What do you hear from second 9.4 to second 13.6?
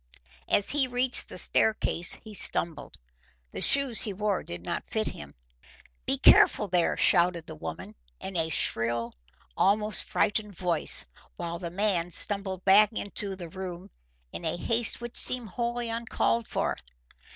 almost frightened voice, while the man stumbled back into the